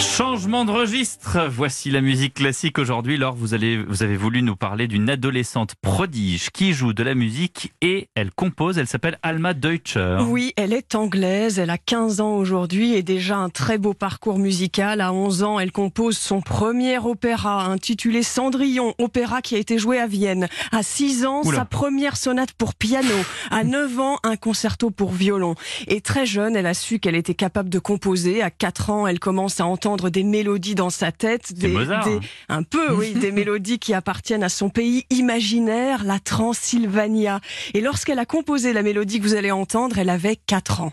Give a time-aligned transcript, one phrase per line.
[0.00, 1.46] Changement de registre.
[1.50, 3.18] Voici la musique classique aujourd'hui.
[3.18, 7.14] Laure, vous, allez, vous avez voulu nous parler d'une adolescente prodige qui joue de la
[7.14, 8.78] musique et elle compose.
[8.78, 10.16] Elle s'appelle Alma Deutscher.
[10.26, 11.58] Oui, elle est anglaise.
[11.58, 15.02] Elle a 15 ans aujourd'hui et déjà un très beau parcours musical.
[15.02, 19.98] À 11 ans, elle compose son premier opéra intitulé Cendrillon, opéra qui a été joué
[19.98, 20.48] à Vienne.
[20.72, 21.58] À 6 ans, Oula.
[21.58, 23.14] sa première sonate pour piano.
[23.50, 25.56] À 9 ans, un concerto pour violon.
[25.88, 28.40] Et très jeune, elle a su qu'elle était capable de composer.
[28.40, 31.52] À 4 ans, elle commence à entendre des mélodies dans sa tête.
[31.52, 32.20] Des, hein.
[32.48, 37.40] un peu, oui, des mélodies qui appartiennent à son pays imaginaire, la Transylvania.
[37.74, 40.92] Et lorsqu'elle a composé la mélodie que vous allez entendre, elle avait 4 ans.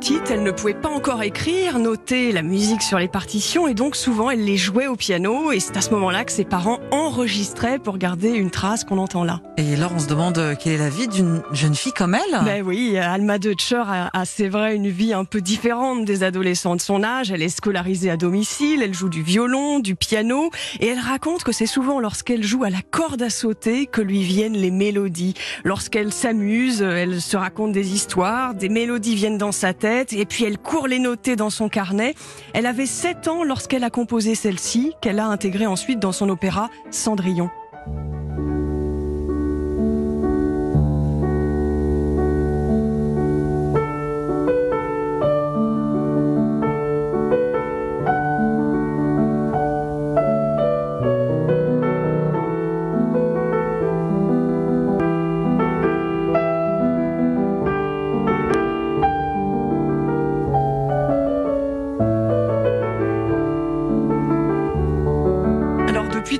[0.00, 3.96] Petite, elle ne pouvait pas encore écrire, noter la musique sur les partitions et donc
[3.96, 7.78] souvent elle les jouait au piano et c'est à ce moment-là que ses parents enregistraient
[7.78, 9.42] pour garder une trace qu'on entend là.
[9.58, 12.44] Et là, on se demande euh, quelle est la vie d'une jeune fille comme elle?
[12.46, 16.76] Ben oui, Alma Deutscher a, a, c'est vrai une vie un peu différente des adolescents
[16.76, 17.30] de son âge.
[17.30, 21.52] Elle est scolarisée à domicile, elle joue du violon, du piano et elle raconte que
[21.52, 25.34] c'est souvent lorsqu'elle joue à la corde à sauter que lui viennent les mélodies.
[25.62, 30.44] Lorsqu'elle s'amuse, elle se raconte des histoires, des mélodies viennent dans sa tête et puis
[30.44, 32.14] elle court les noter dans son carnet.
[32.54, 36.68] Elle avait 7 ans lorsqu'elle a composé celle-ci qu'elle a intégrée ensuite dans son opéra
[36.90, 37.50] Cendrillon.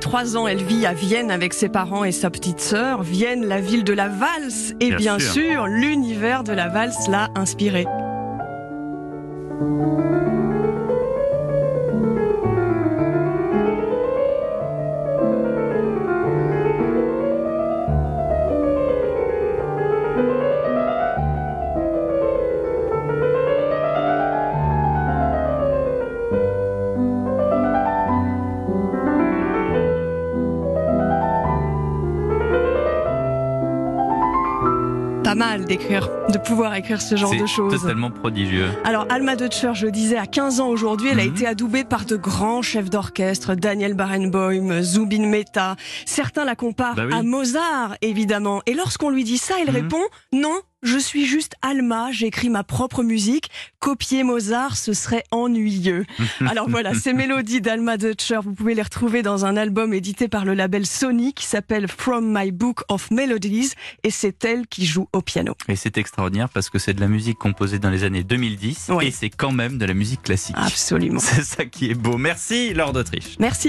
[0.01, 3.03] Trois ans, elle vit à Vienne avec ses parents et sa petite sœur.
[3.03, 4.73] Vienne, la ville de la valse.
[4.81, 5.33] Et Bien bien, sûr.
[5.33, 7.87] sûr, l'univers de la valse l'a inspirée.
[35.31, 37.81] Pas mal d'écrire, de pouvoir écrire ce genre de C'est choses.
[37.81, 38.67] totalement prodigieux.
[38.83, 41.31] Alors Alma Deutscher, je le disais, à 15 ans aujourd'hui, elle a Mhm.
[41.37, 45.77] été adoubée par de grands chefs d'orchestre, Daniel Barenboim, Zubin Mehta.
[46.05, 47.15] Certains la comparent Bah oui.
[47.15, 48.61] à Mozart, évidemment.
[48.67, 49.75] Et lorsqu'on lui dit ça, elle Mhm.
[49.83, 50.03] répond
[50.33, 50.59] non.
[50.83, 53.51] Je suis juste Alma, j'écris ma propre musique.
[53.81, 56.07] Copier Mozart, ce serait ennuyeux.
[56.47, 60.47] Alors voilà, ces mélodies d'Alma Deutscher, vous pouvez les retrouver dans un album édité par
[60.47, 63.73] le label Sony qui s'appelle From My Book of Melodies
[64.05, 65.55] et c'est elle qui joue au piano.
[65.69, 69.09] Et c'est extraordinaire parce que c'est de la musique composée dans les années 2010 Oui.
[69.09, 70.57] et c'est quand même de la musique classique.
[70.59, 71.21] Absolument.
[71.31, 72.17] C'est ça qui est beau.
[72.17, 73.37] Merci Laure d'Autriche.
[73.39, 73.59] Merci.